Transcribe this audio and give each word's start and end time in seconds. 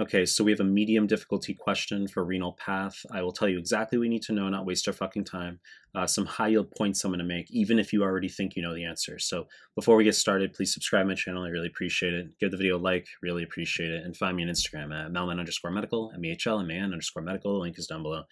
Okay, 0.00 0.24
so 0.24 0.42
we 0.42 0.50
have 0.50 0.60
a 0.60 0.64
medium 0.64 1.06
difficulty 1.06 1.52
question 1.52 2.08
for 2.08 2.24
renal 2.24 2.54
path. 2.54 3.04
I 3.12 3.20
will 3.20 3.30
tell 3.30 3.46
you 3.46 3.58
exactly 3.58 3.98
what 3.98 4.02
we 4.02 4.08
need 4.08 4.22
to 4.22 4.32
know, 4.32 4.48
not 4.48 4.64
waste 4.64 4.88
our 4.88 4.94
fucking 4.94 5.24
time. 5.24 5.60
Uh, 5.94 6.06
some 6.06 6.24
high 6.24 6.48
yield 6.48 6.70
points 6.70 7.04
I'm 7.04 7.10
going 7.10 7.18
to 7.18 7.26
make, 7.26 7.50
even 7.50 7.78
if 7.78 7.92
you 7.92 8.02
already 8.02 8.30
think 8.30 8.56
you 8.56 8.62
know 8.62 8.74
the 8.74 8.86
answer. 8.86 9.18
So 9.18 9.48
before 9.74 9.96
we 9.96 10.04
get 10.04 10.14
started, 10.14 10.54
please 10.54 10.72
subscribe 10.72 11.06
my 11.06 11.14
channel. 11.14 11.42
I 11.42 11.50
really 11.50 11.66
appreciate 11.66 12.14
it. 12.14 12.38
Give 12.40 12.50
the 12.50 12.56
video 12.56 12.78
a 12.78 12.80
like, 12.80 13.06
really 13.20 13.42
appreciate 13.42 13.90
it. 13.90 14.02
And 14.02 14.16
find 14.16 14.34
me 14.34 14.44
on 14.44 14.48
Instagram 14.48 14.94
at 14.98 15.12
mehlman 15.12 15.38
underscore 15.38 15.70
medical, 15.70 16.10
M-E-H-L, 16.14 16.60
M-A-N 16.60 16.84
underscore 16.84 17.22
medical. 17.22 17.60
Link 17.60 17.78
is 17.78 17.86
down 17.86 18.02
below. 18.02 18.22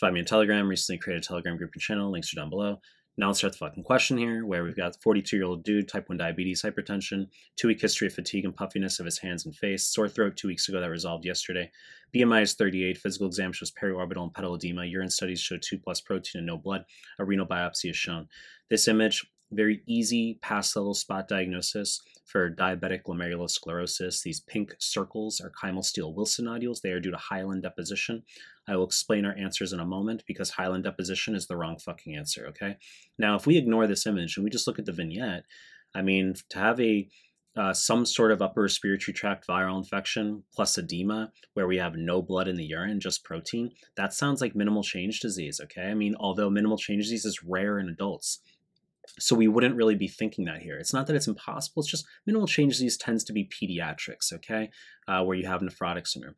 Find 0.00 0.14
me 0.14 0.20
on 0.20 0.26
Telegram. 0.26 0.68
Recently 0.68 0.98
created 0.98 1.22
a 1.22 1.26
Telegram 1.28 1.56
group 1.56 1.70
and 1.74 1.80
channel. 1.80 2.10
Links 2.10 2.32
are 2.32 2.40
down 2.40 2.50
below. 2.50 2.80
Now 3.16 3.28
let's 3.28 3.38
start 3.38 3.52
the 3.52 3.58
fucking 3.58 3.84
question 3.84 4.18
here, 4.18 4.44
where 4.44 4.64
we've 4.64 4.74
got 4.74 5.00
42 5.00 5.36
year 5.36 5.44
old 5.44 5.62
dude, 5.62 5.86
type 5.86 6.08
1 6.08 6.18
diabetes, 6.18 6.62
hypertension, 6.62 7.28
two 7.56 7.68
week 7.68 7.80
history 7.80 8.08
of 8.08 8.12
fatigue 8.12 8.44
and 8.44 8.56
puffiness 8.56 8.98
of 8.98 9.06
his 9.06 9.18
hands 9.18 9.46
and 9.46 9.54
face, 9.54 9.86
sore 9.86 10.08
throat 10.08 10.36
two 10.36 10.48
weeks 10.48 10.68
ago 10.68 10.80
that 10.80 10.90
resolved 10.90 11.24
yesterday. 11.24 11.70
BMI 12.12 12.42
is 12.42 12.54
38, 12.54 12.98
physical 12.98 13.28
exam 13.28 13.52
shows 13.52 13.70
periorbital 13.70 14.24
and 14.24 14.34
pedal 14.34 14.56
edema, 14.56 14.84
urine 14.84 15.10
studies 15.10 15.38
show 15.38 15.56
2 15.56 15.78
plus 15.78 16.00
protein 16.00 16.40
and 16.40 16.46
no 16.46 16.56
blood, 16.56 16.84
a 17.20 17.24
renal 17.24 17.46
biopsy 17.46 17.88
is 17.88 17.96
shown. 17.96 18.26
This 18.68 18.88
image, 18.88 19.24
very 19.54 19.82
easy 19.86 20.38
pass 20.42 20.74
level 20.76 20.94
spot 20.94 21.28
diagnosis 21.28 22.00
for 22.24 22.50
diabetic 22.50 23.02
glomerulosclerosis. 23.02 24.22
These 24.22 24.40
pink 24.40 24.74
circles 24.78 25.40
are 25.40 25.50
Kimmelstiel-Wilson 25.50 26.46
nodules. 26.46 26.80
They 26.80 26.90
are 26.90 27.00
due 27.00 27.10
to 27.10 27.16
hyaline 27.16 27.60
deposition. 27.60 28.22
I 28.66 28.76
will 28.76 28.86
explain 28.86 29.24
our 29.24 29.36
answers 29.36 29.72
in 29.72 29.80
a 29.80 29.86
moment 29.86 30.24
because 30.26 30.50
hyaline 30.50 30.82
deposition 30.82 31.34
is 31.34 31.46
the 31.46 31.56
wrong 31.56 31.78
fucking 31.78 32.16
answer, 32.16 32.46
okay? 32.48 32.76
Now, 33.18 33.36
if 33.36 33.46
we 33.46 33.58
ignore 33.58 33.86
this 33.86 34.06
image 34.06 34.36
and 34.36 34.44
we 34.44 34.50
just 34.50 34.66
look 34.66 34.78
at 34.78 34.86
the 34.86 34.92
vignette, 34.92 35.44
I 35.94 36.02
mean, 36.02 36.34
to 36.50 36.58
have 36.58 36.80
a 36.80 37.08
uh, 37.56 37.72
some 37.72 38.04
sort 38.04 38.32
of 38.32 38.42
upper 38.42 38.62
respiratory 38.62 39.14
tract 39.14 39.46
viral 39.46 39.78
infection 39.78 40.42
plus 40.52 40.76
edema 40.76 41.30
where 41.52 41.68
we 41.68 41.76
have 41.76 41.94
no 41.94 42.20
blood 42.20 42.48
in 42.48 42.56
the 42.56 42.64
urine, 42.64 42.98
just 42.98 43.22
protein, 43.22 43.70
that 43.96 44.12
sounds 44.12 44.40
like 44.40 44.56
minimal 44.56 44.82
change 44.82 45.20
disease, 45.20 45.60
okay? 45.62 45.84
I 45.84 45.94
mean, 45.94 46.16
although 46.18 46.50
minimal 46.50 46.76
change 46.76 47.04
disease 47.04 47.24
is 47.24 47.44
rare 47.44 47.78
in 47.78 47.88
adults, 47.88 48.40
so 49.18 49.36
we 49.36 49.48
wouldn't 49.48 49.76
really 49.76 49.94
be 49.94 50.08
thinking 50.08 50.44
that 50.46 50.62
here. 50.62 50.78
It's 50.78 50.92
not 50.92 51.06
that 51.06 51.16
it's 51.16 51.28
impossible, 51.28 51.82
it's 51.82 51.90
just 51.90 52.06
minimal 52.26 52.46
change 52.46 52.74
disease 52.74 52.96
tends 52.96 53.24
to 53.24 53.32
be 53.32 53.48
pediatrics, 53.48 54.32
okay, 54.32 54.70
uh, 55.06 55.22
where 55.22 55.36
you 55.36 55.46
have 55.46 55.60
nephrotic 55.60 56.06
syndrome. 56.06 56.34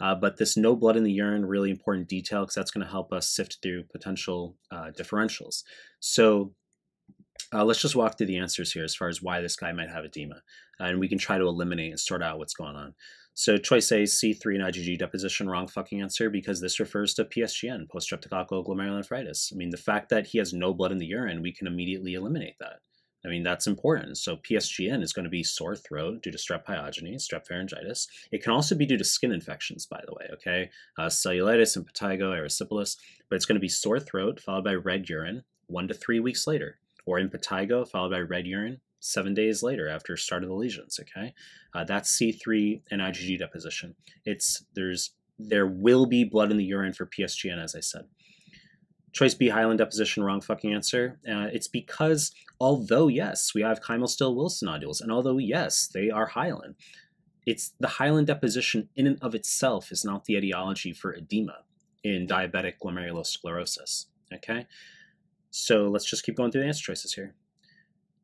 Uh, 0.00 0.14
but 0.14 0.36
this 0.36 0.56
no 0.56 0.76
blood 0.76 0.96
in 0.96 1.02
the 1.02 1.12
urine, 1.12 1.44
really 1.44 1.70
important 1.70 2.08
detail 2.08 2.42
because 2.42 2.54
that's 2.54 2.70
going 2.70 2.84
to 2.84 2.90
help 2.90 3.12
us 3.12 3.28
sift 3.28 3.58
through 3.62 3.82
potential 3.84 4.56
uh, 4.70 4.90
differentials. 4.96 5.64
So 5.98 6.52
uh, 7.52 7.64
let's 7.64 7.80
just 7.80 7.96
walk 7.96 8.16
through 8.16 8.26
the 8.26 8.38
answers 8.38 8.72
here 8.72 8.84
as 8.84 8.94
far 8.94 9.08
as 9.08 9.22
why 9.22 9.40
this 9.40 9.56
guy 9.56 9.72
might 9.72 9.90
have 9.90 10.04
edema. 10.04 10.42
and 10.78 11.00
we 11.00 11.08
can 11.08 11.18
try 11.18 11.38
to 11.38 11.46
eliminate 11.46 11.90
and 11.90 12.00
sort 12.00 12.22
out 12.22 12.38
what's 12.38 12.54
going 12.54 12.76
on. 12.76 12.94
So 13.34 13.56
choice 13.56 13.92
A, 13.92 14.02
C3 14.02 14.56
and 14.56 14.74
IgG 14.74 14.98
deposition, 14.98 15.48
wrong 15.48 15.68
fucking 15.68 16.00
answer 16.00 16.28
because 16.28 16.60
this 16.60 16.80
refers 16.80 17.14
to 17.14 17.24
PSGN, 17.24 17.88
post-streptococcal 17.88 18.66
glomerulonephritis. 18.66 19.52
I 19.52 19.56
mean, 19.56 19.70
the 19.70 19.76
fact 19.76 20.08
that 20.08 20.26
he 20.26 20.38
has 20.38 20.52
no 20.52 20.74
blood 20.74 20.90
in 20.90 20.98
the 20.98 21.06
urine, 21.06 21.40
we 21.40 21.52
can 21.52 21.68
immediately 21.68 22.14
eliminate 22.14 22.56
that. 22.58 22.80
I 23.24 23.28
mean, 23.28 23.42
that's 23.42 23.66
important. 23.66 24.18
So 24.18 24.36
PSGN 24.36 25.02
is 25.02 25.12
going 25.12 25.24
to 25.24 25.30
be 25.30 25.42
sore 25.42 25.76
throat 25.76 26.22
due 26.22 26.30
to 26.30 26.38
strep 26.38 26.64
pyogenes, 26.64 27.22
strep 27.22 27.46
pharyngitis. 27.46 28.06
It 28.30 28.42
can 28.42 28.52
also 28.52 28.74
be 28.74 28.86
due 28.86 28.98
to 28.98 29.04
skin 29.04 29.32
infections, 29.32 29.86
by 29.86 30.00
the 30.06 30.14
way, 30.14 30.28
okay? 30.34 30.70
Uh, 30.98 31.06
cellulitis, 31.06 31.76
impetigo, 31.76 32.32
erysipelas, 32.36 32.96
but 33.28 33.36
it's 33.36 33.46
going 33.46 33.56
to 33.56 33.60
be 33.60 33.68
sore 33.68 34.00
throat 34.00 34.40
followed 34.40 34.64
by 34.64 34.74
red 34.74 35.08
urine 35.08 35.44
one 35.68 35.86
to 35.88 35.94
three 35.94 36.20
weeks 36.20 36.46
later, 36.46 36.78
or 37.08 37.18
impetigo 37.18 37.88
followed 37.88 38.10
by 38.10 38.20
red 38.20 38.46
urine 38.46 38.80
seven 39.00 39.32
days 39.32 39.62
later 39.62 39.88
after 39.88 40.16
start 40.16 40.42
of 40.42 40.50
the 40.50 40.54
lesions, 40.54 41.00
okay? 41.00 41.32
Uh, 41.74 41.84
that's 41.84 42.20
C3 42.20 42.82
and 42.90 43.00
IgG 43.00 43.38
deposition. 43.38 43.94
It's, 44.24 44.64
there's, 44.74 45.12
there 45.38 45.66
will 45.66 46.04
be 46.04 46.24
blood 46.24 46.50
in 46.50 46.58
the 46.58 46.64
urine 46.64 46.92
for 46.92 47.06
PSGN, 47.06 47.62
as 47.62 47.74
I 47.74 47.80
said. 47.80 48.02
Choice 49.12 49.34
B, 49.34 49.48
hyaline 49.48 49.78
deposition, 49.78 50.22
wrong 50.22 50.42
fucking 50.42 50.74
answer. 50.74 51.18
Uh, 51.26 51.48
it's 51.50 51.68
because 51.68 52.32
although, 52.60 53.08
yes, 53.08 53.54
we 53.54 53.62
have 53.62 53.80
Kimmelstiel-Wilson 53.80 54.66
nodules, 54.66 55.00
and 55.00 55.10
although, 55.10 55.38
yes, 55.38 55.86
they 55.86 56.10
are 56.10 56.26
hyaline, 56.26 56.74
it's 57.46 57.72
the 57.80 57.88
hyaline 57.88 58.26
deposition 58.26 58.90
in 58.96 59.06
and 59.06 59.18
of 59.22 59.34
itself 59.34 59.90
is 59.90 60.04
not 60.04 60.26
the 60.26 60.36
etiology 60.36 60.92
for 60.92 61.14
edema 61.14 61.60
in 62.04 62.26
diabetic 62.26 62.74
glomerulosclerosis. 62.82 64.06
Okay, 64.34 64.66
so 65.50 65.88
let's 65.88 66.08
just 66.08 66.24
keep 66.24 66.36
going 66.36 66.50
through 66.50 66.62
the 66.62 66.68
answer 66.68 66.82
choices 66.82 67.14
here. 67.14 67.34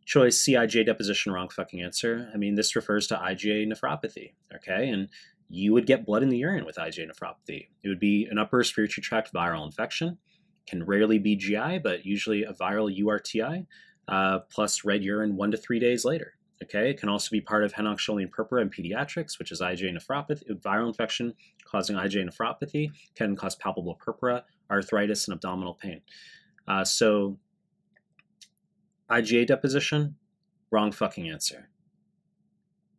Choice 0.04 0.38
C, 0.38 0.52
IgA 0.52 0.84
deposition, 0.84 1.32
wrong 1.32 1.48
fucking 1.48 1.80
answer. 1.80 2.30
I 2.34 2.36
mean, 2.36 2.56
this 2.56 2.76
refers 2.76 3.06
to 3.06 3.16
IgA 3.16 3.66
nephropathy. 3.66 4.32
Okay, 4.54 4.90
and 4.90 5.08
you 5.48 5.72
would 5.72 5.86
get 5.86 6.04
blood 6.04 6.22
in 6.22 6.28
the 6.28 6.38
urine 6.38 6.66
with 6.66 6.76
IgA 6.76 7.10
nephropathy. 7.10 7.68
It 7.82 7.88
would 7.88 8.00
be 8.00 8.26
an 8.30 8.38
upper 8.38 8.58
respiratory 8.58 9.02
tract 9.02 9.32
viral 9.32 9.64
infection 9.64 10.18
can 10.66 10.84
rarely 10.84 11.18
be 11.18 11.36
GI, 11.36 11.80
but 11.82 12.04
usually 12.06 12.44
a 12.44 12.52
viral 12.52 12.94
URTI, 12.96 13.66
uh, 14.08 14.40
plus 14.50 14.84
red 14.84 15.04
urine 15.04 15.36
one 15.36 15.50
to 15.50 15.56
three 15.56 15.78
days 15.78 16.04
later. 16.04 16.34
Okay, 16.62 16.90
it 16.90 16.98
can 16.98 17.08
also 17.08 17.30
be 17.30 17.40
part 17.40 17.64
of 17.64 17.72
Henoch-Schönlein 17.72 18.30
purpura 18.30 18.62
in 18.62 18.70
pediatrics, 18.70 19.38
which 19.38 19.50
is 19.50 19.60
IgA 19.60 19.94
nephropathy. 19.94 20.48
Viral 20.60 20.86
infection 20.86 21.34
causing 21.64 21.96
IgA 21.96 22.28
nephropathy 22.28 22.90
can 23.14 23.36
cause 23.36 23.56
palpable 23.56 23.96
purpura, 23.96 24.44
arthritis, 24.70 25.26
and 25.26 25.34
abdominal 25.34 25.74
pain. 25.74 26.00
Uh, 26.66 26.84
so, 26.84 27.38
IgA 29.10 29.46
deposition, 29.46 30.16
wrong 30.70 30.92
fucking 30.92 31.28
answer. 31.28 31.68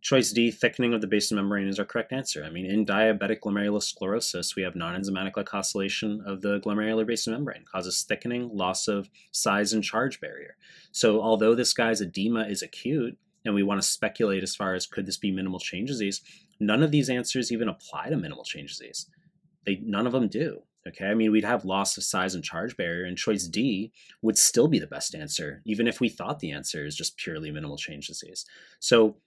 Choice 0.01 0.31
D, 0.31 0.51
thickening 0.51 0.93
of 0.93 1.01
the 1.01 1.07
basement 1.07 1.41
membrane 1.41 1.67
is 1.67 1.79
our 1.79 1.85
correct 1.85 2.13
answer. 2.13 2.43
I 2.43 2.51
mean, 2.51 2.67
in 2.67 2.85
diabetic 2.85 3.39
glomerulosclerosis, 3.39 4.55
we 4.55 4.61
have 4.61 4.75
non-enzymatic 4.75 5.33
glycosylation 5.33 6.23
of 6.27 6.43
the 6.43 6.59
glomerular 6.59 7.07
basement 7.07 7.39
membrane, 7.39 7.65
causes 7.65 8.05
thickening, 8.07 8.51
loss 8.53 8.87
of 8.87 9.09
size 9.31 9.73
and 9.73 9.83
charge 9.83 10.21
barrier. 10.21 10.57
So 10.91 11.21
although 11.21 11.55
this 11.55 11.73
guy's 11.73 12.01
edema 12.01 12.43
is 12.47 12.61
acute, 12.61 13.17
and 13.45 13.55
we 13.55 13.63
want 13.63 13.81
to 13.81 13.87
speculate 13.87 14.43
as 14.43 14.55
far 14.55 14.75
as 14.75 14.85
could 14.85 15.07
this 15.07 15.17
be 15.17 15.31
minimal 15.31 15.59
change 15.59 15.89
disease, 15.89 16.21
none 16.59 16.83
of 16.83 16.91
these 16.91 17.09
answers 17.09 17.51
even 17.51 17.69
apply 17.69 18.09
to 18.09 18.17
minimal 18.17 18.43
change 18.43 18.77
disease. 18.77 19.07
They, 19.65 19.81
none 19.83 20.05
of 20.05 20.13
them 20.13 20.27
do. 20.27 20.61
Okay, 20.87 21.05
I 21.05 21.15
mean, 21.15 21.31
we'd 21.31 21.43
have 21.43 21.65
loss 21.65 21.97
of 21.97 22.03
size 22.03 22.35
and 22.35 22.43
charge 22.43 22.77
barrier, 22.77 23.05
and 23.05 23.17
choice 23.17 23.47
D 23.47 23.91
would 24.21 24.37
still 24.37 24.67
be 24.67 24.77
the 24.77 24.85
best 24.85 25.15
answer, 25.15 25.61
even 25.65 25.87
if 25.87 25.99
we 25.99 26.09
thought 26.09 26.39
the 26.39 26.51
answer 26.51 26.85
is 26.85 26.95
just 26.95 27.17
purely 27.17 27.49
minimal 27.49 27.77
change 27.77 28.07
disease. 28.07 28.45
So 28.79 29.17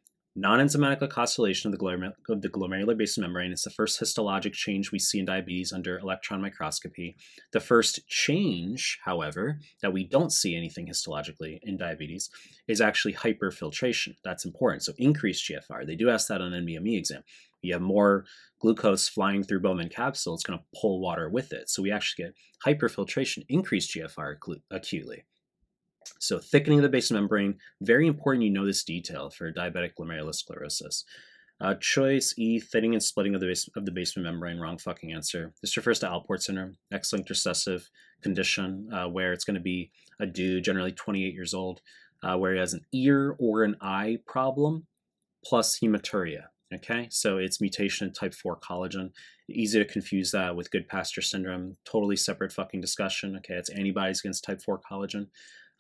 Non-enzymatic 0.41 1.01
glycosylation 1.01 1.65
of 1.65 1.73
the, 1.73 2.13
of 2.33 2.43
the 2.43 2.49
glomerular 2.49 2.97
basement 2.97 3.29
membrane 3.29 3.51
is 3.51 3.63
the 3.63 3.71
first 3.71 4.01
histologic 4.01 4.53
change 4.53 4.93
we 4.93 4.99
see 5.01 5.19
in 5.19 5.25
diabetes 5.25 5.73
under 5.73 5.99
electron 5.99 6.41
microscopy. 6.41 7.17
The 7.53 7.59
first 7.59 8.07
change, 8.07 9.01
however, 9.05 9.59
that 9.83 9.93
we 9.93 10.05
don't 10.05 10.33
see 10.33 10.55
anything 10.55 10.87
histologically 10.87 11.59
in 11.65 11.77
diabetes 11.77 12.31
is 12.69 12.81
actually 12.81 13.15
hyperfiltration. 13.15 14.15
That's 14.23 14.45
important. 14.45 14.85
So 14.85 14.93
increased 14.97 15.51
GFR. 15.51 15.85
They 15.85 15.97
do 15.97 16.09
ask 16.09 16.29
that 16.29 16.41
on 16.41 16.53
NBME 16.53 16.97
exam. 16.97 17.25
You 17.63 17.73
have 17.75 17.83
more 17.83 18.25
glucose 18.61 19.09
flying 19.09 19.43
through 19.43 19.61
Bowman 19.61 19.89
capsule, 19.89 20.35
it's 20.35 20.43
going 20.43 20.59
to 20.59 20.65
pull 20.81 21.01
water 21.01 21.29
with 21.29 21.53
it. 21.53 21.69
So 21.69 21.83
we 21.83 21.91
actually 21.91 22.25
get 22.25 22.35
hyperfiltration, 22.67 23.45
increased 23.49 23.95
GFR 23.95 24.37
acutely. 24.71 25.25
So 26.19 26.39
thickening 26.39 26.79
of 26.79 26.83
the 26.83 26.89
basement 26.89 27.23
membrane, 27.23 27.57
very 27.81 28.07
important 28.07 28.45
you 28.45 28.51
know 28.51 28.67
this 28.67 28.85
detail 28.85 29.31
for 29.31 29.53
diabetic 29.53 29.93
glomerulosclerosis. 29.99 31.05
Uh, 31.61 31.75
choice 31.81 32.35
E, 32.39 32.61
thinning 32.61 32.95
and 32.95 33.03
splitting 33.03 33.35
of 33.35 33.41
the, 33.41 33.49
base, 33.49 33.69
of 33.77 33.85
the 33.85 33.91
basement 33.91 34.25
membrane, 34.25 34.59
wrong 34.59 34.79
fucking 34.79 35.13
answer. 35.13 35.53
This 35.61 35.77
refers 35.77 35.99
to 36.01 36.07
Alport 36.07 36.41
syndrome, 36.41 36.77
X-linked 36.93 37.29
recessive 37.29 37.91
condition 38.23 38.89
uh, 38.93 39.09
where 39.09 39.33
it's 39.33 39.45
going 39.45 39.57
to 39.57 39.61
be 39.61 39.91
a 40.21 40.27
dude, 40.27 40.65
generally 40.65 40.93
28 40.93 41.35
years 41.35 41.55
old, 41.55 41.81
uh, 42.23 42.37
where 42.37 42.53
he 42.53 42.61
has 42.61 42.75
an 42.75 42.85
ear 42.93 43.37
or 43.41 43.65
an 43.65 43.77
eye 43.81 44.19
problem 44.27 44.87
plus 45.45 45.81
hematuria. 45.81 46.45
Okay, 46.75 47.09
so 47.11 47.39
it's 47.39 47.63
mutation 47.63 48.07
in 48.07 48.13
type 48.13 48.35
4 48.35 48.59
collagen. 48.61 49.11
Easy 49.49 49.79
to 49.79 49.91
confuse 49.91 50.31
that 50.33 50.55
with 50.55 50.71
good 50.71 50.87
Goodpasture 50.87 51.25
syndrome. 51.25 51.79
Totally 51.87 52.17
separate 52.17 52.53
fucking 52.53 52.83
discussion. 52.83 53.37
Okay, 53.37 53.55
it's 53.55 53.71
antibodies 53.71 54.21
against 54.21 54.45
type 54.45 54.61
4 54.61 54.81
collagen. 54.81 55.29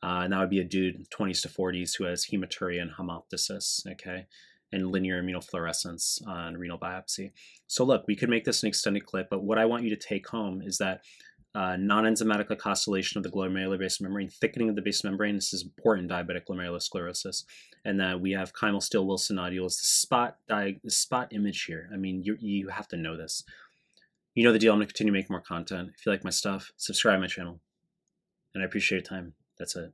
Uh, 0.02 0.22
and 0.22 0.32
that 0.32 0.38
would 0.38 0.50
be 0.50 0.60
a 0.60 0.64
dude 0.64 1.06
20s 1.10 1.42
to 1.42 1.48
40s 1.48 1.96
who 1.96 2.04
has 2.04 2.26
hematuria 2.26 2.80
and 2.80 2.92
hemoptysis, 2.92 3.86
okay, 3.86 4.26
and 4.72 4.90
linear 4.90 5.22
immunofluorescence 5.22 6.26
on 6.26 6.56
renal 6.56 6.78
biopsy. 6.78 7.32
So 7.66 7.84
look, 7.84 8.04
we 8.06 8.16
could 8.16 8.30
make 8.30 8.44
this 8.44 8.62
an 8.62 8.68
extended 8.68 9.04
clip, 9.04 9.28
but 9.28 9.42
what 9.42 9.58
I 9.58 9.64
want 9.66 9.82
you 9.82 9.90
to 9.90 9.96
take 9.96 10.28
home 10.28 10.62
is 10.62 10.78
that 10.78 11.00
uh, 11.54 11.76
non-enzymatic 11.76 12.48
glycosylation 12.48 13.16
of 13.16 13.22
the 13.22 13.30
glomerular 13.30 13.78
basement 13.78 14.10
membrane, 14.10 14.28
thickening 14.28 14.68
of 14.68 14.76
the 14.76 14.82
basement 14.82 15.14
membrane, 15.14 15.34
this 15.34 15.52
is 15.52 15.62
important 15.62 16.10
in 16.10 16.16
diabetic 16.16 16.42
glomerulosclerosis, 16.48 17.44
and 17.84 17.98
that 18.00 18.20
we 18.20 18.32
have 18.32 18.52
Kimmelstiel-Wilson 18.52 19.36
nodules, 19.36 19.78
the 19.78 19.86
spot, 19.86 20.36
the 20.48 20.78
spot 20.88 21.32
image 21.32 21.64
here. 21.64 21.88
I 21.92 21.96
mean, 21.96 22.22
you, 22.22 22.36
you 22.38 22.68
have 22.68 22.88
to 22.88 22.96
know 22.96 23.16
this. 23.16 23.44
You 24.34 24.44
know 24.44 24.52
the 24.52 24.58
deal. 24.58 24.72
I'm 24.72 24.78
going 24.78 24.86
to 24.86 24.92
continue 24.92 25.12
making 25.12 25.32
more 25.32 25.40
content. 25.40 25.90
If 25.98 26.06
you 26.06 26.12
like 26.12 26.22
my 26.22 26.30
stuff, 26.30 26.70
subscribe 26.76 27.20
my 27.20 27.26
channel. 27.26 27.60
And 28.54 28.62
I 28.62 28.66
appreciate 28.66 28.98
your 28.98 29.18
time. 29.18 29.34
That's 29.58 29.74
it. 29.74 29.92